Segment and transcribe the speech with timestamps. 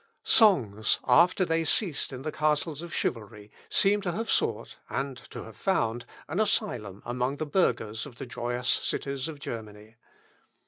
[0.23, 5.43] Songs, after they ceased in the castles of chivalry, seem to have sought, and to
[5.43, 9.97] have found, an asylum among the burghers of the joyous cities of Germany.